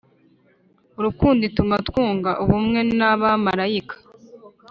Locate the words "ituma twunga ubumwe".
1.49-2.79